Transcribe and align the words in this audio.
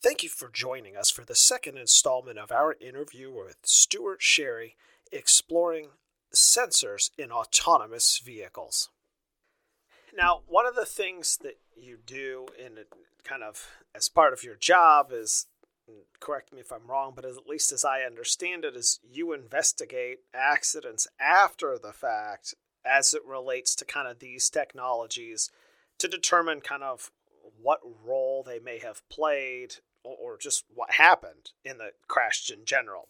Thank 0.00 0.22
you 0.22 0.28
for 0.28 0.48
joining 0.48 0.96
us 0.96 1.10
for 1.10 1.24
the 1.24 1.34
second 1.34 1.76
installment 1.76 2.38
of 2.38 2.52
our 2.52 2.76
interview 2.80 3.32
with 3.32 3.56
Stuart 3.64 4.22
Sherry 4.22 4.76
exploring 5.10 5.88
sensors 6.32 7.10
in 7.18 7.32
autonomous 7.32 8.20
vehicles. 8.24 8.90
Now, 10.16 10.42
one 10.46 10.66
of 10.66 10.76
the 10.76 10.86
things 10.86 11.36
that 11.42 11.58
you 11.76 11.98
do 12.06 12.46
in 12.56 12.78
kind 13.24 13.42
of 13.42 13.66
as 13.92 14.08
part 14.08 14.32
of 14.32 14.44
your 14.44 14.54
job 14.54 15.08
is 15.10 15.46
mm, 15.90 16.02
correct 16.20 16.52
me 16.52 16.60
if 16.60 16.70
I'm 16.70 16.86
wrong, 16.86 17.12
but 17.16 17.24
at 17.24 17.48
least 17.48 17.72
as 17.72 17.84
I 17.84 18.02
understand 18.02 18.64
it, 18.64 18.76
is 18.76 19.00
you 19.02 19.32
investigate 19.32 20.18
accidents 20.32 21.08
after 21.18 21.76
the 21.76 21.92
fact 21.92 22.54
as 22.86 23.14
it 23.14 23.26
relates 23.26 23.74
to 23.74 23.84
kind 23.84 24.06
of 24.06 24.20
these 24.20 24.48
technologies 24.48 25.50
to 25.98 26.06
determine 26.06 26.60
kind 26.60 26.84
of 26.84 27.10
what 27.60 27.80
role 28.04 28.44
they 28.44 28.60
may 28.60 28.78
have 28.78 29.02
played 29.08 29.74
or 30.20 30.38
just 30.38 30.64
what 30.74 30.92
happened 30.92 31.50
in 31.64 31.78
the 31.78 31.90
crash 32.06 32.50
in 32.50 32.64
general. 32.64 33.08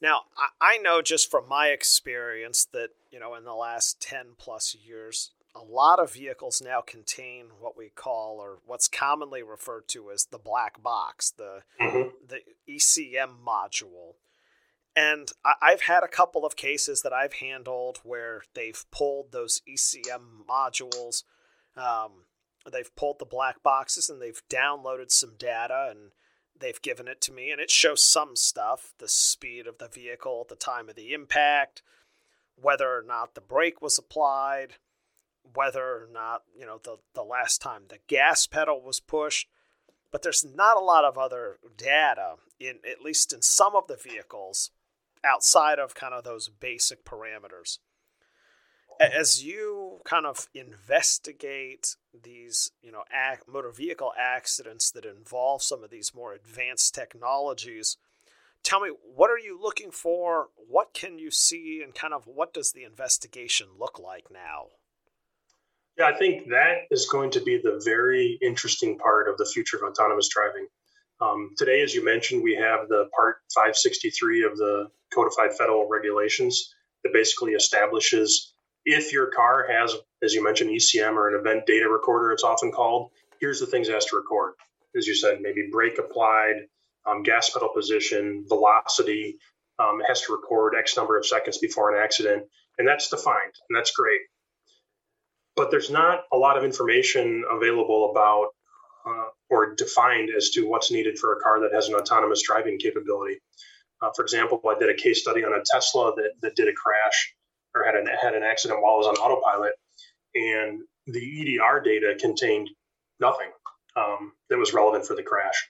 Now, 0.00 0.22
I 0.60 0.78
know 0.78 1.02
just 1.02 1.30
from 1.30 1.48
my 1.48 1.68
experience 1.68 2.66
that, 2.72 2.90
you 3.10 3.18
know, 3.18 3.34
in 3.34 3.44
the 3.44 3.54
last 3.54 4.00
10 4.00 4.34
plus 4.38 4.74
years, 4.74 5.32
a 5.56 5.64
lot 5.64 5.98
of 5.98 6.12
vehicles 6.12 6.62
now 6.64 6.80
contain 6.80 7.46
what 7.58 7.76
we 7.76 7.88
call, 7.88 8.38
or 8.38 8.58
what's 8.64 8.86
commonly 8.86 9.42
referred 9.42 9.88
to 9.88 10.10
as 10.12 10.26
the 10.26 10.38
black 10.38 10.82
box, 10.82 11.32
the, 11.32 11.62
mm-hmm. 11.80 12.10
the 12.28 12.40
ECM 12.68 13.38
module. 13.44 14.14
And 14.94 15.30
I've 15.60 15.82
had 15.82 16.02
a 16.02 16.08
couple 16.08 16.44
of 16.44 16.56
cases 16.56 17.02
that 17.02 17.12
I've 17.12 17.34
handled 17.34 18.00
where 18.02 18.42
they've 18.54 18.84
pulled 18.90 19.32
those 19.32 19.62
ECM 19.68 20.44
modules 20.48 21.22
um, 21.76 22.24
they've 22.70 22.94
pulled 22.96 23.18
the 23.18 23.24
black 23.24 23.62
boxes 23.62 24.10
and 24.10 24.20
they've 24.20 24.42
downloaded 24.50 25.10
some 25.10 25.34
data 25.38 25.88
and 25.90 26.10
they've 26.58 26.82
given 26.82 27.08
it 27.08 27.20
to 27.20 27.32
me 27.32 27.50
and 27.50 27.60
it 27.60 27.70
shows 27.70 28.02
some 28.02 28.34
stuff 28.34 28.92
the 28.98 29.08
speed 29.08 29.66
of 29.66 29.78
the 29.78 29.88
vehicle 29.88 30.40
at 30.42 30.48
the 30.48 30.56
time 30.56 30.88
of 30.88 30.96
the 30.96 31.12
impact 31.12 31.82
whether 32.60 32.88
or 32.88 33.02
not 33.06 33.34
the 33.34 33.40
brake 33.40 33.80
was 33.80 33.96
applied 33.96 34.74
whether 35.54 35.82
or 35.82 36.08
not 36.12 36.42
you 36.58 36.66
know 36.66 36.80
the, 36.82 36.96
the 37.14 37.22
last 37.22 37.60
time 37.60 37.82
the 37.88 37.98
gas 38.06 38.46
pedal 38.46 38.82
was 38.82 39.00
pushed. 39.00 39.48
But 40.10 40.22
there's 40.22 40.44
not 40.44 40.78
a 40.78 40.84
lot 40.84 41.04
of 41.04 41.18
other 41.18 41.58
data 41.76 42.36
in 42.58 42.78
at 42.90 43.02
least 43.02 43.32
in 43.32 43.42
some 43.42 43.76
of 43.76 43.86
the 43.88 43.96
vehicles 43.96 44.70
outside 45.24 45.78
of 45.78 45.94
kind 45.94 46.14
of 46.14 46.24
those 46.24 46.48
basic 46.48 47.04
parameters 47.04 47.78
as 49.00 49.44
you 49.44 50.00
kind 50.04 50.26
of 50.26 50.48
investigate 50.54 51.96
these, 52.22 52.70
you 52.82 52.90
know, 52.90 53.04
ac- 53.12 53.42
motor 53.46 53.70
vehicle 53.70 54.12
accidents 54.18 54.90
that 54.90 55.04
involve 55.04 55.62
some 55.62 55.84
of 55.84 55.90
these 55.90 56.14
more 56.14 56.32
advanced 56.32 56.94
technologies, 56.94 57.96
tell 58.62 58.80
me 58.80 58.90
what 59.14 59.30
are 59.30 59.38
you 59.38 59.60
looking 59.60 59.90
for? 59.90 60.48
What 60.56 60.94
can 60.94 61.18
you 61.18 61.30
see, 61.30 61.80
and 61.82 61.94
kind 61.94 62.12
of 62.12 62.26
what 62.26 62.52
does 62.52 62.72
the 62.72 62.84
investigation 62.84 63.68
look 63.78 63.98
like 63.98 64.26
now? 64.30 64.66
Yeah, 65.96 66.06
I 66.06 66.16
think 66.16 66.48
that 66.48 66.82
is 66.90 67.08
going 67.10 67.30
to 67.32 67.40
be 67.40 67.60
the 67.62 67.80
very 67.84 68.38
interesting 68.40 68.98
part 68.98 69.28
of 69.28 69.36
the 69.36 69.46
future 69.46 69.76
of 69.76 69.82
autonomous 69.82 70.28
driving. 70.28 70.68
Um, 71.20 71.50
today, 71.56 71.82
as 71.82 71.92
you 71.94 72.04
mentioned, 72.04 72.42
we 72.44 72.54
have 72.54 72.88
the 72.88 73.08
Part 73.16 73.38
563 73.52 74.44
of 74.44 74.56
the 74.56 74.86
codified 75.12 75.56
federal 75.56 75.88
regulations 75.88 76.72
that 77.02 77.12
basically 77.12 77.52
establishes 77.52 78.54
if 78.88 79.12
your 79.12 79.26
car 79.26 79.66
has, 79.70 79.94
as 80.22 80.32
you 80.32 80.42
mentioned, 80.42 80.70
ECM 80.70 81.12
or 81.12 81.28
an 81.28 81.38
event 81.38 81.66
data 81.66 81.86
recorder, 81.86 82.32
it's 82.32 82.42
often 82.42 82.72
called, 82.72 83.10
here's 83.38 83.60
the 83.60 83.66
things 83.66 83.88
it 83.88 83.92
has 83.92 84.06
to 84.06 84.16
record. 84.16 84.54
As 84.96 85.06
you 85.06 85.14
said, 85.14 85.40
maybe 85.42 85.68
brake 85.70 85.98
applied, 85.98 86.54
um, 87.06 87.22
gas 87.22 87.50
pedal 87.50 87.68
position, 87.68 88.46
velocity. 88.48 89.36
Um, 89.78 90.00
it 90.00 90.06
has 90.08 90.22
to 90.22 90.32
record 90.32 90.74
X 90.74 90.96
number 90.96 91.18
of 91.18 91.26
seconds 91.26 91.58
before 91.58 91.94
an 91.94 92.02
accident, 92.02 92.44
and 92.78 92.88
that's 92.88 93.10
defined, 93.10 93.52
and 93.68 93.76
that's 93.76 93.90
great. 93.90 94.22
But 95.54 95.70
there's 95.70 95.90
not 95.90 96.22
a 96.32 96.38
lot 96.38 96.56
of 96.56 96.64
information 96.64 97.44
available 97.50 98.10
about 98.10 98.48
uh, 99.06 99.28
or 99.50 99.74
defined 99.74 100.30
as 100.34 100.50
to 100.50 100.66
what's 100.66 100.90
needed 100.90 101.18
for 101.18 101.34
a 101.34 101.40
car 101.40 101.60
that 101.60 101.74
has 101.74 101.88
an 101.88 101.94
autonomous 101.94 102.42
driving 102.42 102.78
capability. 102.78 103.38
Uh, 104.00 104.10
for 104.16 104.22
example, 104.22 104.60
I 104.66 104.78
did 104.78 104.88
a 104.88 104.94
case 104.94 105.20
study 105.20 105.44
on 105.44 105.52
a 105.52 105.62
Tesla 105.70 106.14
that, 106.16 106.30
that 106.40 106.56
did 106.56 106.68
a 106.68 106.72
crash 106.72 107.34
or 107.78 107.84
had 107.84 107.94
an 107.94 108.06
had 108.20 108.34
an 108.34 108.42
accident 108.42 108.82
while 108.82 108.94
I 108.94 108.96
was 108.96 109.06
on 109.06 109.14
autopilot, 109.14 109.72
and 110.34 110.80
the 111.06 111.58
EDR 111.58 111.80
data 111.80 112.16
contained 112.18 112.68
nothing 113.20 113.50
um, 113.96 114.32
that 114.50 114.58
was 114.58 114.74
relevant 114.74 115.06
for 115.06 115.14
the 115.14 115.22
crash. 115.22 115.68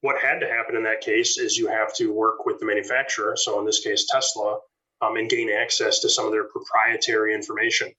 What 0.00 0.20
had 0.20 0.40
to 0.40 0.48
happen 0.48 0.76
in 0.76 0.84
that 0.84 1.00
case 1.00 1.38
is 1.38 1.56
you 1.56 1.68
have 1.68 1.94
to 1.96 2.12
work 2.12 2.46
with 2.46 2.60
the 2.60 2.66
manufacturer, 2.66 3.36
so 3.36 3.58
in 3.58 3.66
this 3.66 3.80
case 3.80 4.06
Tesla, 4.10 4.58
um, 5.00 5.16
and 5.16 5.28
gain 5.28 5.50
access 5.50 6.00
to 6.00 6.08
some 6.08 6.26
of 6.26 6.32
their 6.32 6.44
proprietary 6.44 7.34
information. 7.34 7.92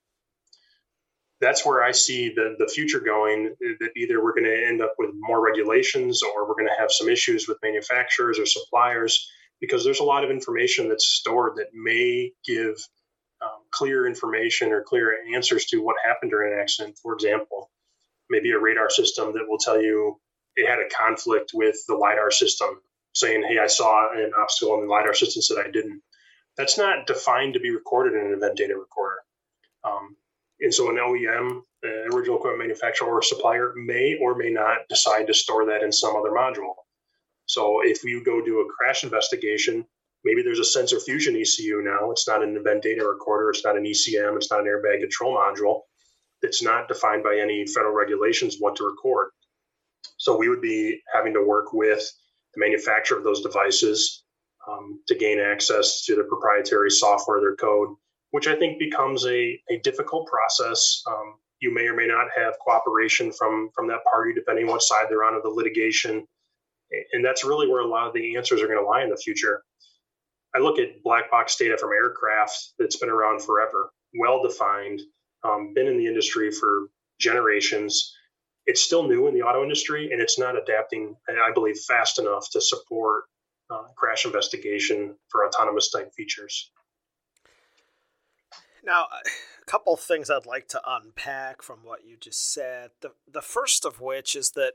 That's 1.41 1.65
where 1.65 1.81
I 1.81 1.91
see 1.91 2.33
the, 2.35 2.55
the 2.59 2.67
future 2.67 2.99
going. 2.99 3.55
That 3.79 3.91
either 3.95 4.21
we're 4.21 4.33
going 4.33 4.43
to 4.45 4.67
end 4.67 4.81
up 4.81 4.93
with 4.97 5.11
more 5.13 5.43
regulations, 5.43 6.21
or 6.21 6.47
we're 6.47 6.55
going 6.55 6.67
to 6.67 6.81
have 6.81 6.91
some 6.91 7.07
issues 7.07 7.47
with 7.47 7.57
manufacturers 7.63 8.39
or 8.39 8.45
suppliers 8.45 9.29
because 9.61 9.83
there's 9.83 9.99
a 9.99 10.05
lot 10.05 10.23
of 10.23 10.31
information 10.31 10.89
that's 10.89 11.07
stored 11.07 11.57
that 11.57 11.73
may 11.73 12.31
give 12.45 12.75
um, 13.41 13.61
clear 13.71 14.07
information 14.07 14.71
or 14.71 14.83
clear 14.83 15.17
answers 15.33 15.65
to 15.65 15.81
what 15.81 15.95
happened 16.05 16.31
during 16.31 16.53
an 16.53 16.59
accident. 16.59 16.97
For 17.01 17.13
example, 17.13 17.69
maybe 18.29 18.51
a 18.51 18.59
radar 18.59 18.89
system 18.89 19.33
that 19.33 19.47
will 19.47 19.57
tell 19.57 19.81
you 19.81 20.19
it 20.55 20.67
had 20.67 20.79
a 20.79 20.89
conflict 20.89 21.51
with 21.53 21.77
the 21.87 21.95
LiDAR 21.95 22.31
system, 22.31 22.81
saying, 23.13 23.43
Hey, 23.47 23.59
I 23.59 23.67
saw 23.67 24.11
an 24.13 24.31
obstacle 24.37 24.75
and 24.75 24.83
the 24.83 24.91
LiDAR 24.91 25.13
system 25.13 25.41
said 25.41 25.57
I 25.65 25.71
didn't. 25.71 26.01
That's 26.57 26.77
not 26.77 27.07
defined 27.07 27.53
to 27.53 27.59
be 27.59 27.71
recorded 27.71 28.19
in 28.19 28.27
an 28.27 28.33
event 28.33 28.57
data 28.57 28.75
recorder. 28.75 29.17
Um, 29.83 30.17
and 30.59 30.73
so 30.73 30.89
an 30.89 30.97
OEM, 30.97 31.61
an 31.83 32.09
original 32.13 32.37
equipment 32.37 32.59
manufacturer 32.59 33.07
or 33.07 33.21
supplier 33.21 33.73
may 33.75 34.17
or 34.21 34.35
may 34.35 34.49
not 34.49 34.79
decide 34.89 35.27
to 35.27 35.33
store 35.33 35.67
that 35.67 35.83
in 35.83 35.91
some 35.91 36.17
other 36.17 36.31
module. 36.31 36.73
So 37.49 37.81
if 37.83 38.03
you 38.03 38.23
go 38.23 38.41
do 38.45 38.59
a 38.59 38.71
crash 38.71 39.03
investigation, 39.03 39.83
maybe 40.23 40.43
there's 40.43 40.59
a 40.59 40.63
sensor 40.63 40.99
fusion 40.99 41.35
ECU 41.35 41.81
now. 41.81 42.11
It's 42.11 42.27
not 42.27 42.43
an 42.43 42.55
event 42.55 42.83
data 42.83 43.03
recorder. 43.03 43.49
It's 43.49 43.65
not 43.65 43.75
an 43.75 43.85
ECM. 43.85 44.35
It's 44.35 44.51
not 44.51 44.59
an 44.59 44.67
airbag 44.67 44.99
control 44.99 45.35
module. 45.35 45.81
It's 46.43 46.61
not 46.61 46.87
defined 46.87 47.23
by 47.23 47.39
any 47.41 47.65
federal 47.65 47.95
regulations 47.95 48.57
what 48.59 48.75
to 48.75 48.85
record. 48.85 49.29
So 50.17 50.37
we 50.37 50.47
would 50.47 50.61
be 50.61 51.01
having 51.11 51.33
to 51.33 51.43
work 51.43 51.73
with 51.73 52.07
the 52.53 52.59
manufacturer 52.59 53.17
of 53.17 53.23
those 53.23 53.41
devices 53.41 54.23
um, 54.69 55.01
to 55.07 55.15
gain 55.15 55.39
access 55.39 56.05
to 56.05 56.13
their 56.13 56.25
proprietary 56.25 56.91
software, 56.91 57.41
their 57.41 57.55
code, 57.55 57.89
which 58.29 58.47
I 58.47 58.55
think 58.57 58.77
becomes 58.77 59.25
a, 59.25 59.59
a 59.71 59.79
difficult 59.83 60.27
process. 60.27 61.01
Um, 61.07 61.39
you 61.61 61.73
may 61.73 61.87
or 61.87 61.95
may 61.95 62.05
not 62.05 62.27
have 62.37 62.59
cooperation 62.59 63.31
from 63.31 63.69
from 63.73 63.87
that 63.87 64.03
party, 64.03 64.33
depending 64.35 64.65
on 64.65 64.71
what 64.71 64.83
side 64.83 65.07
they're 65.09 65.23
on 65.23 65.33
of 65.33 65.41
the 65.41 65.49
litigation 65.49 66.27
and 67.13 67.23
that's 67.23 67.43
really 67.43 67.67
where 67.67 67.81
a 67.81 67.87
lot 67.87 68.07
of 68.07 68.13
the 68.13 68.35
answers 68.35 68.61
are 68.61 68.67
going 68.67 68.79
to 68.79 68.85
lie 68.85 69.03
in 69.03 69.09
the 69.09 69.17
future. 69.17 69.63
I 70.55 70.59
look 70.59 70.79
at 70.79 71.03
black 71.03 71.29
box 71.29 71.55
data 71.55 71.77
from 71.77 71.91
aircraft 71.91 72.73
that's 72.79 72.97
been 72.97 73.09
around 73.09 73.41
forever, 73.43 73.91
well 74.19 74.41
defined, 74.41 75.01
um, 75.43 75.73
been 75.73 75.87
in 75.87 75.97
the 75.97 76.07
industry 76.07 76.51
for 76.51 76.87
generations. 77.19 78.15
It's 78.65 78.81
still 78.81 79.07
new 79.07 79.27
in 79.27 79.33
the 79.33 79.41
auto 79.41 79.63
industry, 79.63 80.11
and 80.11 80.21
it's 80.21 80.39
not 80.39 80.57
adapting, 80.57 81.15
I 81.29 81.51
believe, 81.53 81.77
fast 81.87 82.19
enough 82.19 82.49
to 82.51 82.61
support 82.61 83.25
uh, 83.69 83.83
crash 83.95 84.25
investigation 84.25 85.15
for 85.29 85.45
autonomous 85.45 85.91
type 85.91 86.11
features. 86.15 86.71
Now, 88.83 89.07
a 89.11 89.65
couple 89.65 89.95
things 89.97 90.29
I'd 90.29 90.45
like 90.45 90.67
to 90.69 90.81
unpack 90.85 91.61
from 91.61 91.79
what 91.83 92.05
you 92.05 92.17
just 92.17 92.53
said. 92.53 92.91
The 93.01 93.11
the 93.31 93.41
first 93.41 93.85
of 93.85 94.01
which 94.01 94.35
is 94.35 94.51
that 94.51 94.73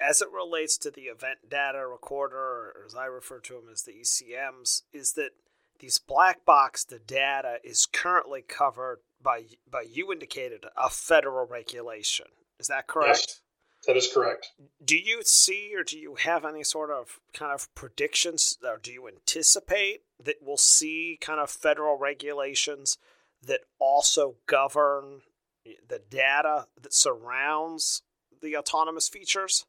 as 0.00 0.22
it 0.22 0.28
relates 0.32 0.78
to 0.78 0.90
the 0.90 1.02
event 1.02 1.38
data 1.48 1.86
recorder, 1.86 2.36
or 2.36 2.84
as 2.86 2.94
I 2.94 3.06
refer 3.06 3.40
to 3.40 3.54
them 3.54 3.68
as 3.70 3.82
the 3.82 3.92
ECMs, 3.92 4.82
is 4.92 5.12
that 5.12 5.30
these 5.78 5.98
black 5.98 6.44
box 6.44 6.84
the 6.84 6.98
data 6.98 7.56
is 7.64 7.86
currently 7.86 8.42
covered 8.42 9.00
by 9.22 9.44
by 9.70 9.82
you 9.82 10.12
indicated 10.12 10.64
a 10.76 10.90
federal 10.90 11.46
regulation. 11.46 12.26
Is 12.58 12.68
that 12.68 12.86
correct? 12.86 13.18
Yes, 13.18 13.40
that 13.86 13.96
is 13.96 14.12
correct. 14.12 14.52
Do 14.84 14.96
you 14.96 15.22
see 15.22 15.72
or 15.76 15.82
do 15.82 15.98
you 15.98 16.16
have 16.16 16.44
any 16.44 16.62
sort 16.62 16.90
of 16.90 17.18
kind 17.32 17.52
of 17.52 17.74
predictions 17.74 18.58
or 18.62 18.78
do 18.82 18.92
you 18.92 19.08
anticipate 19.08 20.02
that 20.22 20.36
we'll 20.42 20.56
see 20.56 21.18
kind 21.20 21.40
of 21.40 21.50
federal 21.50 21.98
regulations 21.98 22.98
that 23.42 23.60
also 23.78 24.36
govern 24.46 25.22
the 25.64 26.00
data 26.10 26.66
that 26.80 26.92
surrounds 26.92 28.02
the 28.42 28.56
autonomous 28.56 29.08
features? 29.08 29.66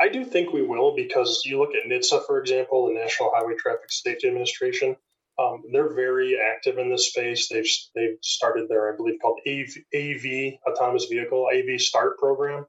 I 0.00 0.08
do 0.08 0.24
think 0.24 0.52
we 0.52 0.62
will 0.62 0.96
because 0.96 1.42
you 1.44 1.58
look 1.58 1.70
at 1.74 1.88
NHTSA, 1.88 2.26
for 2.26 2.40
example, 2.40 2.86
the 2.86 2.94
National 2.94 3.30
Highway 3.34 3.54
Traffic 3.58 3.90
Safety 3.90 4.28
Administration. 4.28 4.96
Um, 5.38 5.62
they're 5.72 5.94
very 5.94 6.38
active 6.38 6.78
in 6.78 6.90
this 6.90 7.08
space. 7.08 7.48
They've 7.48 7.68
they've 7.94 8.16
started 8.22 8.68
their, 8.68 8.92
I 8.92 8.96
believe, 8.96 9.18
called 9.20 9.40
AV, 9.46 9.68
AV 9.94 10.54
Autonomous 10.68 11.06
Vehicle 11.06 11.48
AV 11.52 11.80
Start 11.80 12.18
program, 12.18 12.66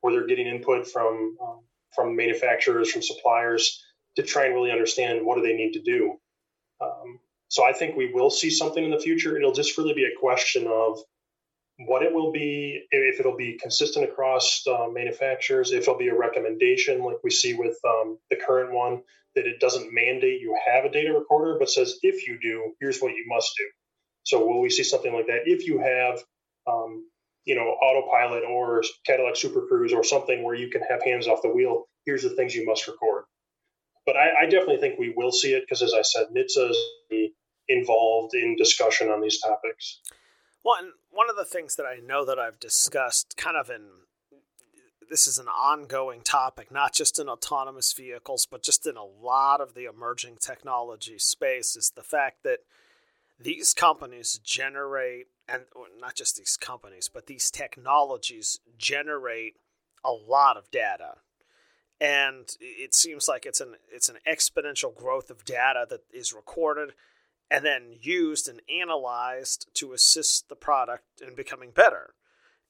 where 0.00 0.12
they're 0.12 0.26
getting 0.26 0.46
input 0.46 0.88
from 0.88 1.36
um, 1.40 1.60
from 1.94 2.16
manufacturers, 2.16 2.90
from 2.90 3.02
suppliers 3.02 3.84
to 4.16 4.22
try 4.22 4.46
and 4.46 4.54
really 4.54 4.72
understand 4.72 5.24
what 5.24 5.36
do 5.36 5.42
they 5.42 5.54
need 5.54 5.72
to 5.72 5.82
do. 5.82 6.16
Um, 6.80 7.20
so 7.48 7.64
I 7.64 7.72
think 7.72 7.96
we 7.96 8.12
will 8.12 8.30
see 8.30 8.50
something 8.50 8.84
in 8.84 8.90
the 8.90 9.00
future. 9.00 9.36
It'll 9.36 9.52
just 9.52 9.78
really 9.78 9.94
be 9.94 10.04
a 10.04 10.20
question 10.20 10.66
of 10.66 10.98
what 11.78 12.02
it 12.02 12.12
will 12.12 12.32
be, 12.32 12.86
if 12.90 13.20
it'll 13.20 13.36
be 13.36 13.56
consistent 13.56 14.04
across 14.04 14.64
uh, 14.66 14.88
manufacturers, 14.90 15.72
if 15.72 15.82
it'll 15.82 15.98
be 15.98 16.08
a 16.08 16.16
recommendation 16.16 17.02
like 17.02 17.18
we 17.22 17.30
see 17.30 17.54
with 17.54 17.78
um, 17.86 18.18
the 18.30 18.36
current 18.36 18.72
one, 18.72 19.02
that 19.36 19.46
it 19.46 19.60
doesn't 19.60 19.94
mandate 19.94 20.40
you 20.40 20.58
have 20.66 20.84
a 20.84 20.90
data 20.90 21.12
recorder, 21.12 21.56
but 21.58 21.70
says 21.70 21.98
if 22.02 22.26
you 22.26 22.38
do, 22.40 22.74
here's 22.80 22.98
what 22.98 23.12
you 23.12 23.24
must 23.28 23.52
do. 23.56 23.64
So 24.24 24.44
will 24.44 24.60
we 24.60 24.70
see 24.70 24.82
something 24.82 25.12
like 25.12 25.28
that? 25.28 25.42
If 25.44 25.66
you 25.66 25.78
have, 25.78 26.18
um, 26.66 27.08
you 27.44 27.54
know, 27.54 27.62
autopilot 27.62 28.42
or 28.44 28.82
Cadillac 29.06 29.36
Super 29.36 29.66
Cruise 29.66 29.92
or 29.92 30.02
something 30.02 30.42
where 30.42 30.56
you 30.56 30.70
can 30.70 30.82
have 30.82 31.02
hands 31.04 31.28
off 31.28 31.42
the 31.42 31.48
wheel, 31.48 31.84
here's 32.04 32.24
the 32.24 32.30
things 32.30 32.54
you 32.54 32.66
must 32.66 32.88
record. 32.88 33.24
But 34.04 34.16
I, 34.16 34.42
I 34.42 34.44
definitely 34.46 34.78
think 34.78 34.98
we 34.98 35.12
will 35.16 35.30
see 35.30 35.52
it 35.52 35.62
because, 35.62 35.82
as 35.82 35.94
I 35.94 36.02
said, 36.02 36.26
NHTSA 36.34 36.70
is 37.10 37.30
involved 37.68 38.34
in 38.34 38.56
discussion 38.56 39.10
on 39.10 39.20
these 39.20 39.40
topics. 39.40 40.00
One 40.68 40.92
one 41.10 41.30
of 41.30 41.36
the 41.36 41.46
things 41.46 41.76
that 41.76 41.86
I 41.86 41.98
know 41.98 42.26
that 42.26 42.38
I've 42.38 42.60
discussed 42.60 43.38
kind 43.38 43.56
of 43.56 43.70
in 43.70 43.88
this 45.08 45.26
is 45.26 45.38
an 45.38 45.48
ongoing 45.48 46.20
topic, 46.20 46.70
not 46.70 46.92
just 46.92 47.18
in 47.18 47.26
autonomous 47.26 47.94
vehicles, 47.94 48.46
but 48.50 48.62
just 48.62 48.86
in 48.86 48.94
a 48.98 49.02
lot 49.02 49.62
of 49.62 49.72
the 49.72 49.86
emerging 49.86 50.36
technology 50.42 51.18
space, 51.18 51.74
is 51.74 51.90
the 51.96 52.02
fact 52.02 52.42
that 52.44 52.58
these 53.40 53.72
companies 53.72 54.38
generate, 54.44 55.28
and 55.48 55.62
not 55.98 56.14
just 56.14 56.36
these 56.36 56.58
companies, 56.58 57.08
but 57.08 57.28
these 57.28 57.50
technologies 57.50 58.60
generate 58.76 59.54
a 60.04 60.12
lot 60.12 60.58
of 60.58 60.70
data. 60.70 61.14
And 61.98 62.46
it 62.60 62.94
seems 62.94 63.26
like 63.26 63.46
it's 63.46 63.62
an 63.62 63.76
it's 63.90 64.10
an 64.10 64.18
exponential 64.30 64.94
growth 64.94 65.30
of 65.30 65.46
data 65.46 65.86
that 65.88 66.02
is 66.12 66.34
recorded 66.34 66.92
and 67.50 67.64
then 67.64 67.94
used 68.00 68.48
and 68.48 68.60
analyzed 68.68 69.68
to 69.74 69.92
assist 69.92 70.48
the 70.48 70.56
product 70.56 71.04
in 71.26 71.34
becoming 71.34 71.70
better. 71.70 72.14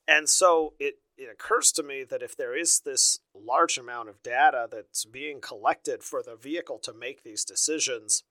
And 0.07 0.29
so 0.29 0.75
it, 0.79 0.97
it 1.17 1.29
occurs 1.31 1.73
to 1.73 1.83
me 1.83 2.05
that 2.05 2.23
if 2.23 2.37
there 2.37 2.57
is 2.57 2.81
this 2.81 3.19
large 3.35 3.77
amount 3.77 4.09
of 4.09 4.23
data 4.23 4.69
that's 4.71 5.05
being 5.05 5.41
collected 5.41 6.03
for 6.03 6.23
the 6.23 6.37
vehicle 6.37 6.79
to 6.79 6.93
make 6.93 7.23
these 7.23 7.45
decisions, 7.45 8.23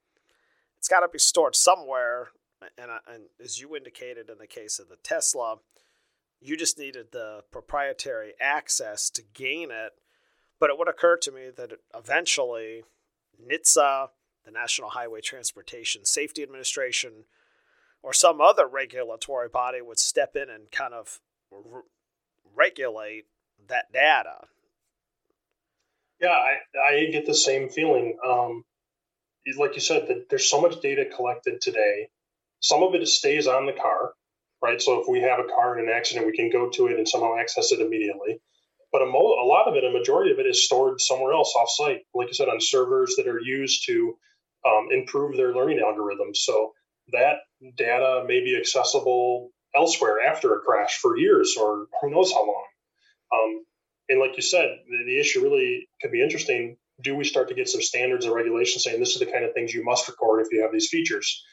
it's 0.78 0.88
got 0.88 1.00
to 1.00 1.08
be 1.08 1.18
stored 1.18 1.54
somewhere. 1.54 2.28
And, 2.76 2.90
uh, 2.90 2.98
and 3.12 3.24
as 3.42 3.60
you 3.60 3.76
indicated 3.76 4.28
in 4.28 4.38
the 4.38 4.46
case 4.46 4.78
of 4.78 4.88
the 4.88 4.96
Tesla, 4.96 5.58
you 6.40 6.56
just 6.56 6.78
needed 6.78 7.12
the 7.12 7.42
proprietary 7.52 8.32
access 8.40 9.10
to 9.10 9.22
gain 9.34 9.70
it. 9.70 9.92
But 10.58 10.70
it 10.70 10.78
would 10.78 10.88
occur 10.88 11.16
to 11.18 11.30
me 11.30 11.50
that 11.56 11.72
eventually 11.94 12.82
NHTSA 13.40 14.08
the 14.48 14.58
National 14.58 14.88
Highway 14.88 15.20
Transportation 15.20 16.06
Safety 16.06 16.42
Administration, 16.42 17.24
or 18.02 18.14
some 18.14 18.40
other 18.40 18.66
regulatory 18.66 19.48
body 19.48 19.82
would 19.82 19.98
step 19.98 20.36
in 20.36 20.48
and 20.48 20.70
kind 20.70 20.94
of 20.94 21.20
re- 21.50 21.82
regulate 22.56 23.26
that 23.68 23.92
data. 23.92 24.46
Yeah, 26.18 26.30
I, 26.30 26.56
I 26.80 27.10
get 27.12 27.26
the 27.26 27.34
same 27.34 27.68
feeling. 27.68 28.16
Um, 28.26 28.64
like 29.58 29.74
you 29.74 29.80
said, 29.80 30.08
that 30.08 30.30
there's 30.30 30.48
so 30.48 30.60
much 30.60 30.80
data 30.80 31.04
collected 31.14 31.60
today. 31.60 32.08
Some 32.60 32.82
of 32.82 32.94
it 32.94 33.06
stays 33.06 33.46
on 33.46 33.66
the 33.66 33.72
car, 33.72 34.12
right? 34.62 34.80
So 34.80 35.00
if 35.00 35.08
we 35.08 35.20
have 35.20 35.40
a 35.40 35.48
car 35.54 35.78
in 35.78 35.88
an 35.88 35.94
accident, 35.94 36.26
we 36.26 36.36
can 36.36 36.50
go 36.50 36.70
to 36.70 36.86
it 36.86 36.96
and 36.96 37.06
somehow 37.06 37.36
access 37.38 37.70
it 37.70 37.80
immediately. 37.80 38.40
But 38.92 39.02
a, 39.02 39.06
mo- 39.06 39.36
a 39.42 39.44
lot 39.44 39.68
of 39.68 39.74
it, 39.74 39.84
a 39.84 39.90
majority 39.90 40.32
of 40.32 40.38
it, 40.38 40.46
is 40.46 40.64
stored 40.64 41.00
somewhere 41.02 41.34
else 41.34 41.54
off 41.54 41.68
site, 41.68 42.06
like 42.14 42.28
you 42.28 42.34
said, 42.34 42.48
on 42.48 42.60
servers 42.60 43.14
that 43.16 43.28
are 43.28 43.40
used 43.40 43.84
to 43.86 44.16
um, 44.66 44.88
improve 44.90 45.36
their 45.36 45.54
learning 45.54 45.78
algorithms. 45.78 46.36
So 46.36 46.72
that 47.12 47.36
data 47.76 48.24
may 48.26 48.40
be 48.40 48.56
accessible 48.56 49.50
elsewhere 49.74 50.20
after 50.20 50.54
a 50.54 50.60
crash 50.60 50.98
for 50.98 51.16
years 51.16 51.56
or 51.58 51.86
who 52.00 52.10
knows 52.10 52.32
how 52.32 52.46
long. 52.46 52.64
Um, 53.32 53.64
and 54.08 54.20
like 54.20 54.36
you 54.36 54.42
said, 54.42 54.68
the, 54.88 55.04
the, 55.04 55.20
issue 55.20 55.42
really 55.42 55.88
could 56.00 56.10
be 56.10 56.22
interesting. 56.22 56.76
Do 57.02 57.14
we 57.14 57.24
start 57.24 57.48
to 57.48 57.54
get 57.54 57.68
some 57.68 57.82
standards 57.82 58.24
and 58.24 58.34
regulations 58.34 58.84
saying 58.84 58.98
this 58.98 59.12
is 59.12 59.20
the 59.20 59.30
kind 59.30 59.44
of 59.44 59.52
things 59.52 59.74
you 59.74 59.84
must 59.84 60.08
record 60.08 60.40
if 60.40 60.48
you 60.50 60.62
have 60.62 60.72
these 60.72 60.88
features? 60.88 61.44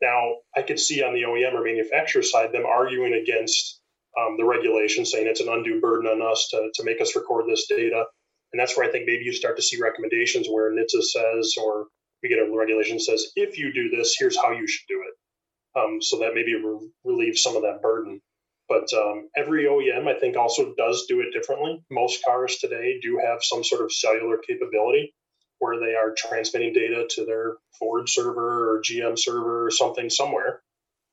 Now, 0.00 0.36
I 0.56 0.62
could 0.62 0.78
see 0.78 1.02
on 1.02 1.14
the 1.14 1.22
OEM 1.22 1.54
or 1.54 1.64
manufacturer 1.64 2.22
side 2.22 2.52
them 2.52 2.66
arguing 2.66 3.14
against 3.14 3.80
um, 4.18 4.36
the 4.36 4.44
regulation, 4.44 5.04
saying 5.04 5.26
it's 5.26 5.40
an 5.40 5.48
undue 5.48 5.80
burden 5.80 6.08
on 6.08 6.22
us 6.22 6.48
to, 6.50 6.70
to 6.74 6.84
make 6.84 7.00
us 7.00 7.16
record 7.16 7.46
this 7.48 7.66
data. 7.68 8.04
And 8.52 8.60
that's 8.60 8.76
where 8.76 8.88
I 8.88 8.92
think 8.92 9.06
maybe 9.06 9.24
you 9.24 9.32
start 9.32 9.56
to 9.56 9.62
see 9.62 9.80
recommendations 9.80 10.46
where 10.48 10.70
NHTSA 10.70 11.02
says, 11.02 11.54
or 11.60 11.88
we 12.24 12.30
get 12.30 12.38
a 12.38 12.50
regulation 12.50 12.96
that 12.96 13.02
says 13.02 13.32
if 13.36 13.58
you 13.58 13.72
do 13.72 13.94
this, 13.94 14.16
here's 14.18 14.36
how 14.36 14.50
you 14.50 14.66
should 14.66 14.86
do 14.88 15.04
it. 15.06 15.78
Um, 15.78 15.98
so 16.00 16.20
that 16.20 16.34
maybe 16.34 16.54
re- 16.54 16.88
relieves 17.04 17.42
some 17.42 17.56
of 17.56 17.62
that 17.62 17.82
burden. 17.82 18.20
But 18.68 18.88
um, 18.94 19.28
every 19.36 19.64
OEM, 19.64 20.08
I 20.08 20.18
think, 20.18 20.36
also 20.36 20.72
does 20.76 21.04
do 21.06 21.20
it 21.20 21.32
differently. 21.32 21.84
Most 21.90 22.24
cars 22.24 22.56
today 22.56 22.98
do 23.02 23.20
have 23.22 23.42
some 23.42 23.62
sort 23.62 23.82
of 23.82 23.92
cellular 23.92 24.38
capability 24.38 25.14
where 25.58 25.78
they 25.78 25.94
are 25.94 26.14
transmitting 26.16 26.72
data 26.72 27.06
to 27.10 27.26
their 27.26 27.56
Ford 27.78 28.08
server 28.08 28.76
or 28.76 28.82
GM 28.82 29.18
server 29.18 29.66
or 29.66 29.70
something 29.70 30.08
somewhere. 30.08 30.62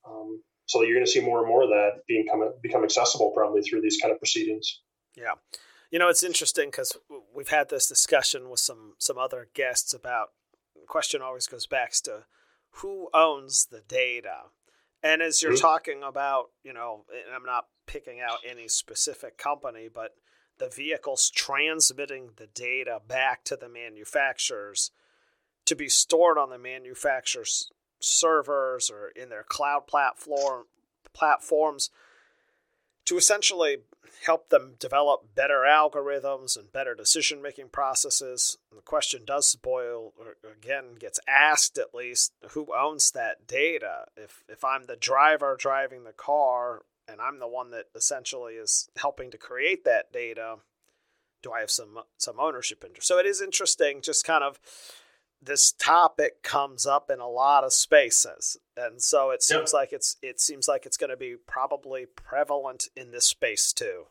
Um, 0.07 0.41
so 0.65 0.83
you're 0.83 0.95
going 0.95 1.05
to 1.05 1.11
see 1.11 1.21
more 1.21 1.39
and 1.39 1.47
more 1.47 1.63
of 1.63 1.69
that 1.69 2.03
being 2.07 2.25
come, 2.29 2.41
become 2.61 2.83
accessible 2.83 3.33
probably 3.35 3.61
through 3.61 3.81
these 3.81 3.97
kind 4.01 4.13
of 4.13 4.19
proceedings. 4.19 4.81
Yeah. 5.15 5.33
You 5.89 5.99
know, 5.99 6.07
it's 6.07 6.23
interesting 6.23 6.69
because 6.69 6.95
we've 7.35 7.49
had 7.49 7.69
this 7.69 7.87
discussion 7.87 8.49
with 8.49 8.61
some 8.61 8.93
some 8.97 9.17
other 9.17 9.49
guests 9.53 9.93
about 9.93 10.29
question 10.87 11.21
always 11.21 11.47
goes 11.47 11.67
back 11.67 11.91
to 12.03 12.25
who 12.75 13.09
owns 13.13 13.67
the 13.71 13.81
data. 13.87 14.43
And 15.03 15.21
as 15.21 15.41
you're 15.41 15.53
mm-hmm. 15.53 15.61
talking 15.61 16.03
about, 16.03 16.51
you 16.63 16.73
know, 16.73 17.05
and 17.09 17.35
I'm 17.35 17.45
not 17.45 17.65
picking 17.87 18.19
out 18.21 18.39
any 18.47 18.67
specific 18.67 19.37
company, 19.37 19.89
but 19.93 20.11
the 20.59 20.69
vehicles 20.69 21.29
transmitting 21.29 22.31
the 22.37 22.47
data 22.47 22.99
back 23.07 23.43
to 23.45 23.55
the 23.55 23.67
manufacturers 23.67 24.91
to 25.65 25.75
be 25.75 25.89
stored 25.89 26.37
on 26.37 26.49
the 26.49 26.57
manufacturer's 26.57 27.71
servers 27.99 28.89
or 28.89 29.09
in 29.09 29.29
their 29.29 29.43
cloud 29.43 29.87
platform 29.87 30.65
platforms 31.13 31.89
to 33.05 33.17
essentially 33.17 33.77
help 34.25 34.49
them 34.49 34.75
develop 34.79 35.35
better 35.35 35.63
algorithms 35.67 36.57
and 36.57 36.71
better 36.71 36.95
decision 36.95 37.41
making 37.41 37.69
processes. 37.69 38.57
And 38.69 38.77
the 38.77 38.83
question 38.83 39.23
does 39.25 39.55
boil, 39.55 40.13
or 40.19 40.35
again, 40.51 40.95
gets 40.99 41.19
asked 41.27 41.77
at 41.77 41.93
least 41.93 42.33
who 42.51 42.67
owns 42.75 43.11
that 43.11 43.47
data? 43.47 44.05
If, 44.15 44.43
if 44.47 44.63
I'm 44.63 44.85
the 44.85 44.95
driver 44.95 45.55
driving 45.59 46.03
the 46.03 46.13
car 46.13 46.83
and 47.07 47.19
I'm 47.19 47.39
the 47.39 47.47
one 47.47 47.71
that 47.71 47.85
essentially 47.95 48.53
is 48.55 48.89
helping 48.97 49.31
to 49.31 49.37
create 49.37 49.85
that 49.85 50.11
data, 50.11 50.57
do 51.41 51.51
I 51.51 51.61
have 51.61 51.71
some 51.71 51.99
some 52.17 52.39
ownership 52.39 52.83
interest? 52.85 53.07
So 53.07 53.17
it 53.17 53.25
is 53.25 53.41
interesting, 53.41 54.01
just 54.01 54.25
kind 54.25 54.43
of 54.43 54.59
this 55.41 55.71
topic 55.71 56.43
comes 56.43 56.85
up 56.85 57.09
in 57.09 57.19
a 57.19 57.27
lot 57.27 57.63
of 57.63 57.73
spaces. 57.73 58.57
And 58.77 59.01
so 59.01 59.31
it 59.31 59.41
seems 59.41 59.71
yep. 59.73 59.81
like 59.81 59.93
it's 59.93 60.17
it 60.21 60.39
seems 60.39 60.67
like 60.67 60.85
it's 60.85 60.97
going 60.97 61.09
to 61.09 61.17
be 61.17 61.35
probably 61.47 62.05
prevalent 62.05 62.87
in 62.95 63.11
this 63.11 63.27
space 63.27 63.73
too. 63.73 64.05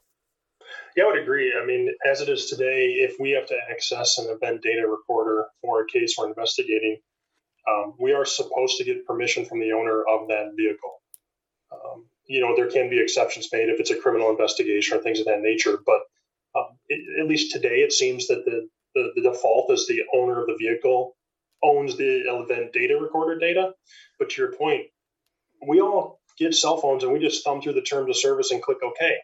Yeah 0.97 1.05
i 1.05 1.07
would 1.09 1.23
agree. 1.23 1.55
I 1.61 1.65
mean 1.65 1.89
as 2.05 2.21
it 2.21 2.29
is 2.29 2.47
today 2.47 2.97
if 2.99 3.17
we 3.21 3.31
have 3.33 3.47
to 3.47 3.59
access 3.71 4.19
an 4.19 4.29
event 4.31 4.63
data 4.63 4.87
recorder 4.87 5.47
for 5.63 5.83
a 5.83 5.87
case 5.87 6.17
we're 6.19 6.29
investigating 6.29 6.99
um, 7.69 7.95
we 7.99 8.13
are 8.13 8.25
supposed 8.25 8.79
to 8.79 8.85
get 8.85 9.07
permission 9.07 9.45
from 9.45 9.61
the 9.61 9.73
owner 9.73 10.03
of 10.03 10.29
that 10.29 10.53
vehicle. 10.57 11.01
Um, 11.73 12.07
you 12.27 12.41
know 12.41 12.55
there 12.57 12.71
can 12.71 12.91
be 12.91 13.01
exceptions 13.01 13.49
made 13.53 13.69
if 13.69 13.81
it's 13.81 13.91
a 13.91 13.97
criminal 13.97 14.31
investigation 14.31 14.97
or 14.97 15.03
things 15.03 15.21
of 15.21 15.27
that 15.27 15.41
nature 15.41 15.79
but 15.87 16.01
um, 16.57 16.79
it, 16.89 17.21
at 17.21 17.29
least 17.29 17.53
today 17.53 17.83
it 17.83 17.93
seems 17.93 18.27
that 18.27 18.45
the, 18.45 18.69
the, 18.95 19.13
the 19.15 19.23
default 19.23 19.71
is 19.73 19.87
the 19.87 20.03
owner 20.13 20.41
of 20.41 20.47
the 20.47 20.57
vehicle 20.59 21.17
owns 21.63 21.97
the 21.97 22.23
event 22.27 22.73
data 22.73 22.99
recorder 23.01 23.39
data. 23.39 23.73
But 24.19 24.31
to 24.31 24.43
your 24.43 24.53
point, 24.53 24.87
we 25.67 25.81
all 25.81 26.21
get 26.39 26.55
cell 26.55 26.79
phones 26.79 27.05
and 27.05 27.13
we 27.13 27.19
just 27.19 27.45
thumb 27.45 27.61
through 27.61 27.75
the 27.75 27.83
terms 27.83 28.09
of 28.09 28.17
service 28.17 28.51
and 28.51 28.63
click 28.63 28.79
OK. 28.83 29.17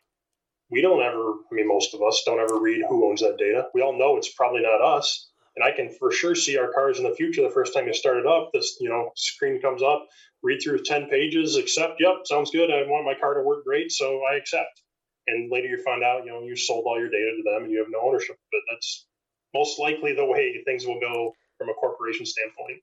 We 0.71 0.83
don't 0.83 1.03
ever, 1.03 1.31
I 1.31 1.55
mean, 1.55 1.69
most 1.69 1.95
of 1.95 2.03
us 2.03 2.23
don't 2.27 2.41
ever 2.41 2.61
read 2.61 2.85
who 2.89 3.09
owns 3.09 3.21
that 3.21 3.39
data. 3.39 3.69
We 3.73 3.83
all 3.83 3.97
know 3.97 4.17
it's 4.17 4.33
probably 4.33 4.63
not 4.63 4.83
us. 4.83 5.31
And 5.55 5.65
I 5.65 5.71
can 5.75 5.89
for 5.89 6.13
sure 6.13 6.35
see 6.35 6.59
our 6.59 6.73
cars 6.73 6.99
in 6.99 7.05
the 7.05 7.15
future. 7.15 7.43
The 7.43 7.51
first 7.51 7.73
time 7.73 7.87
you 7.87 7.95
start 7.95 8.19
it 8.19 8.27
up, 8.27 8.51
this 8.53 8.77
you 8.79 8.91
know 8.91 9.11
screen 9.17 9.61
comes 9.63 9.83
up, 9.83 10.07
read 10.43 10.61
through 10.63 10.83
ten 10.85 11.09
pages, 11.09 11.57
accept. 11.57 11.95
Yep, 11.99 12.27
sounds 12.27 12.51
good. 12.51 12.71
I 12.71 12.87
want 12.87 13.07
my 13.07 13.15
car 13.19 13.35
to 13.35 13.43
work 13.43 13.65
great, 13.65 13.91
so 13.91 14.21
I 14.31 14.37
accept. 14.37 14.83
And 15.29 15.51
later 15.51 15.69
you 15.69 15.83
find 15.83 16.05
out, 16.05 16.25
you 16.25 16.31
know, 16.31 16.43
you 16.43 16.57
sold 16.57 16.85
all 16.87 16.99
your 16.99 17.09
data 17.09 17.33
to 17.37 17.43
them 17.43 17.65
and 17.65 17.73
you 17.73 17.79
have 17.79 17.89
no 17.91 18.01
ownership 18.07 18.37
But. 18.53 18.61
That's 18.71 19.07
most 19.55 19.79
likely 19.81 20.15
the 20.15 20.27
way 20.27 20.63
things 20.65 20.87
will 20.87 21.01
go 21.01 21.33
from 21.59 21.69
a 21.69 21.75
corporation 21.75 22.27
standpoint. 22.27 22.83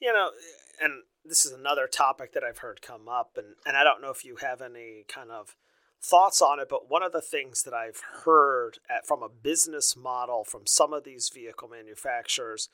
You 0.00 0.12
know, 0.12 0.30
and 0.82 1.02
this 1.24 1.44
is 1.44 1.52
another 1.52 1.86
topic 1.86 2.32
that 2.32 2.42
I've 2.42 2.58
heard 2.58 2.82
come 2.82 3.08
up, 3.08 3.36
and, 3.36 3.54
and 3.66 3.76
I 3.76 3.84
don't 3.84 4.02
know 4.02 4.10
if 4.10 4.24
you 4.24 4.36
have 4.36 4.60
any 4.60 5.04
kind 5.08 5.30
of 5.30 5.56
thoughts 6.02 6.42
on 6.42 6.58
it, 6.58 6.68
but 6.68 6.90
one 6.90 7.02
of 7.02 7.12
the 7.12 7.20
things 7.20 7.62
that 7.62 7.74
I've 7.74 8.00
heard 8.24 8.78
at, 8.90 9.06
from 9.06 9.22
a 9.22 9.28
business 9.28 9.96
model 9.96 10.44
from 10.44 10.66
some 10.66 10.92
of 10.92 11.04
these 11.04 11.30
vehicle 11.32 11.68
manufacturers 11.68 12.68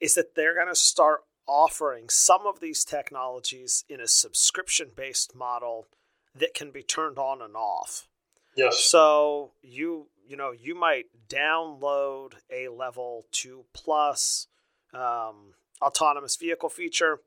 is 0.00 0.14
that 0.14 0.34
they're 0.34 0.56
going 0.56 0.68
to 0.68 0.74
start 0.74 1.20
offering 1.46 2.08
some 2.08 2.46
of 2.46 2.60
these 2.60 2.84
technologies 2.84 3.84
in 3.88 4.00
a 4.00 4.08
subscription 4.08 4.90
based 4.94 5.34
model 5.34 5.86
that 6.34 6.54
can 6.54 6.70
be 6.70 6.82
turned 6.82 7.18
on 7.18 7.40
and 7.42 7.54
off. 7.54 8.08
Yes. 8.56 8.80
So 8.80 9.52
you 9.62 10.08
you 10.26 10.36
know 10.36 10.52
you 10.52 10.74
might 10.74 11.06
download 11.28 12.34
a 12.52 12.68
level 12.68 13.26
two 13.32 13.64
plus 13.72 14.46
um, 14.94 15.54
autonomous 15.80 16.36
vehicle 16.36 16.68
feature. 16.68 17.20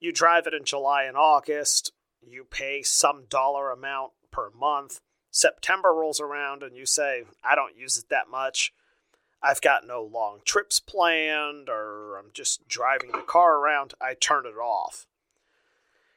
You 0.00 0.12
drive 0.12 0.46
it 0.46 0.54
in 0.54 0.64
July 0.64 1.04
and 1.04 1.16
August. 1.16 1.92
You 2.20 2.44
pay 2.44 2.82
some 2.82 3.24
dollar 3.28 3.70
amount 3.70 4.12
per 4.30 4.50
month. 4.50 5.00
September 5.30 5.92
rolls 5.92 6.20
around 6.20 6.62
and 6.62 6.76
you 6.76 6.86
say, 6.86 7.24
I 7.42 7.54
don't 7.54 7.76
use 7.76 7.98
it 7.98 8.08
that 8.10 8.30
much. 8.30 8.72
I've 9.42 9.60
got 9.60 9.86
no 9.86 10.02
long 10.02 10.40
trips 10.44 10.80
planned 10.80 11.68
or 11.68 12.16
I'm 12.18 12.30
just 12.32 12.66
driving 12.66 13.12
the 13.12 13.18
car 13.18 13.56
around. 13.56 13.94
I 14.00 14.14
turn 14.14 14.46
it 14.46 14.56
off. 14.56 15.06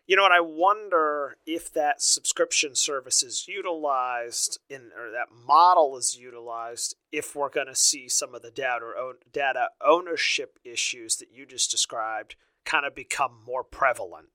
You 0.08 0.16
know, 0.16 0.22
what? 0.22 0.32
I 0.32 0.40
wonder 0.40 1.36
if 1.46 1.72
that 1.74 2.02
subscription 2.02 2.76
service 2.76 3.22
is 3.22 3.46
utilized 3.46 4.58
in, 4.70 4.90
or 4.98 5.12
that 5.12 5.28
model 5.46 5.98
is 5.98 6.18
utilized, 6.18 6.96
if 7.12 7.36
we're 7.36 7.50
going 7.50 7.68
to 7.68 7.76
see 7.76 8.08
some 8.08 8.34
of 8.34 8.42
the 8.42 8.50
data, 8.50 8.86
data 9.32 9.70
ownership 9.86 10.60
issues 10.64 11.18
that 11.18 11.28
you 11.34 11.46
just 11.46 11.70
described 11.70 12.38
kind 12.66 12.86
of 12.86 12.96
become 12.96 13.32
more 13.46 13.66
prevalent. 13.66 14.28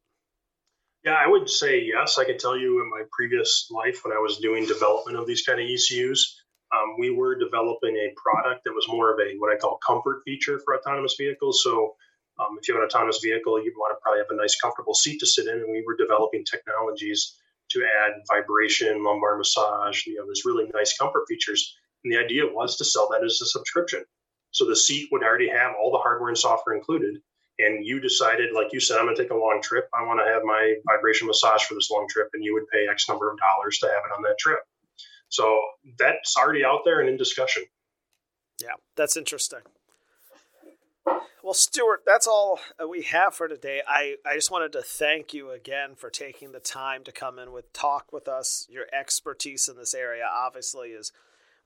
Yeah, 1.05 1.17
I 1.19 1.27
would 1.27 1.49
say 1.49 1.81
yes. 1.81 2.19
I 2.19 2.25
can 2.25 2.39
tell 2.39 2.57
you 2.57 2.83
in 2.83 2.91
my 2.91 3.05
previous 3.11 3.67
life 3.71 4.05
when 4.05 4.15
I 4.15 4.21
was 4.21 4.39
doing 4.39 4.67
development 4.67 5.19
of 5.19 5.27
these 5.27 5.43
kind 5.43 5.59
of 5.59 5.67
ECUs, 5.67 6.39
um, 6.73 6.97
we 6.99 7.11
were 7.11 7.39
developing 7.39 7.97
a 7.97 8.15
product 8.17 8.65
that 8.65 8.73
was 8.73 8.87
more 8.89 9.13
of 9.13 9.19
a 9.21 9.37
what 9.39 9.53
I 9.53 9.59
call 9.59 9.79
comfort 9.85 10.21
feature 10.25 10.61
for 10.65 10.77
autonomous 10.77 11.17
vehicles. 11.19 11.63
So 11.65 11.97
um, 12.41 12.59
if 12.61 12.69
you 12.69 12.75
have 12.75 12.83
an 12.83 12.89
autonomous 12.89 13.21
vehicle, 13.23 13.63
you 13.63 13.73
want 13.77 13.97
to 13.97 14.01
probably 14.03 14.21
have 14.21 14.31
a 14.31 14.37
nice, 14.37 14.57
comfortable 14.57 14.95
seat 14.95 15.19
to 15.21 15.27
sit 15.27 15.47
in. 15.47 15.55
And 15.55 15.71
we 15.71 15.85
were 15.87 15.97
developing 15.97 16.45
technologies 16.45 17.37
to 17.71 17.85
add 18.05 18.13
vibration, 18.29 19.05
lumbar 19.05 19.37
massage. 19.37 20.07
You 20.07 20.17
know, 20.17 20.27
there's 20.27 20.45
really 20.45 20.71
nice 20.75 20.97
comfort 20.97 21.25
features. 21.29 21.77
And 22.05 22.13
the 22.13 22.19
idea 22.19 22.45
was 22.47 22.77
to 22.79 22.85
sell 22.85 23.09
that 23.11 23.25
as 23.25 23.41
a 23.43 23.47
subscription. 23.47 24.05
So 24.51 24.67
the 24.67 24.77
seat 24.77 25.09
would 25.13 25.23
already 25.23 25.49
have 25.49 25.73
all 25.81 25.93
the 25.93 25.99
hardware 25.99 26.29
and 26.29 26.39
software 26.39 26.77
included. 26.77 27.21
And 27.59 27.85
you 27.85 28.01
decided, 28.01 28.53
like 28.55 28.73
you 28.73 28.81
said, 28.81 28.99
I'm 28.99 29.05
going 29.05 29.17
to 29.17 29.23
take 29.23 29.31
a 29.31 29.37
long 29.37 29.61
trip. 29.63 29.89
I 29.95 30.05
want 30.05 30.21
to 30.21 30.27
have 30.27 30.43
my 30.43 30.75
vibration 30.87 31.27
massage 31.27 31.63
for 31.63 31.75
this 31.75 31.91
long 31.91 32.07
trip. 32.09 32.29
And 32.33 32.45
you 32.45 32.55
would 32.55 32.67
pay 32.69 32.87
X 32.91 33.09
number 33.09 33.31
of 33.31 33.39
dollars 33.39 33.79
to 33.79 33.87
have 33.87 34.03
it 34.09 34.17
on 34.17 34.23
that 34.23 34.39
trip. 34.39 34.61
So 35.29 35.61
that's 35.99 36.37
already 36.37 36.65
out 36.65 36.81
there 36.85 37.01
and 37.01 37.09
in 37.09 37.17
discussion. 37.17 37.63
Yeah, 38.61 38.75
that's 38.97 39.17
interesting. 39.17 39.61
Well, 41.07 41.55
Stuart, 41.55 42.03
that's 42.07 42.29
all 42.29 42.61
uh, 42.81 42.87
we 42.87 43.03
have 43.03 43.35
for 43.35 43.49
today. 43.49 43.83
I, 43.87 44.15
I 44.25 44.37
just 44.37 44.51
wanted 44.53 44.73
to 44.73 44.83
thank 44.83 45.35
you 45.35 45.51
again 45.51 45.97
for 45.97 46.09
taking 46.09 46.53
the 46.53 46.61
time 46.61 47.03
to 47.05 47.13
come 47.13 47.39
in 47.39 47.51
with 47.51 47.73
talk 47.73 48.13
with 48.13 48.29
us. 48.29 48.67
Your 48.71 48.87
expertise 48.93 49.69
in 49.69 49.77
this 49.77 49.93
area 49.93 50.25
obviously 50.33 50.91
is 50.91 51.11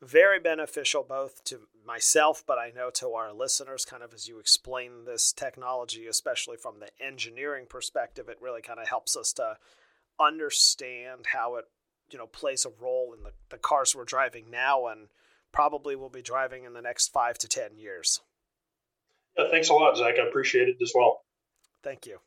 very 0.02 0.40
beneficial 0.40 1.04
both 1.06 1.44
to 1.44 1.68
myself, 1.86 2.42
but 2.46 2.58
I 2.58 2.70
know 2.74 2.90
to 2.94 3.10
our 3.12 3.32
listeners, 3.32 3.84
kind 3.84 4.02
of 4.02 4.14
as 4.14 4.26
you 4.26 4.38
explain 4.38 5.04
this 5.04 5.30
technology, 5.32 6.06
especially 6.06 6.56
from 6.56 6.80
the 6.80 6.88
engineering 7.04 7.66
perspective, 7.68 8.28
it 8.28 8.38
really 8.40 8.62
kind 8.62 8.80
of 8.80 8.88
helps 8.88 9.14
us 9.16 9.32
to 9.34 9.56
understand 10.18 11.26
how 11.32 11.56
it, 11.56 11.66
you 12.10 12.18
know, 12.18 12.26
plays 12.26 12.64
a 12.64 12.82
role 12.82 13.14
in 13.16 13.24
the, 13.24 13.32
the 13.50 13.58
cars 13.58 13.94
we're 13.94 14.04
driving 14.04 14.50
now 14.50 14.86
and 14.86 15.08
probably 15.52 15.96
will 15.96 16.10
be 16.10 16.22
driving 16.22 16.64
in 16.64 16.72
the 16.72 16.82
next 16.82 17.08
five 17.08 17.36
to 17.38 17.48
ten 17.48 17.76
years. 17.76 18.20
Yeah, 19.38 19.46
thanks 19.50 19.68
a 19.68 19.74
lot, 19.74 19.96
Zach. 19.96 20.14
I 20.18 20.26
appreciate 20.26 20.68
it 20.68 20.76
as 20.82 20.92
well. 20.94 21.22
Thank 21.82 22.06
you. 22.06 22.18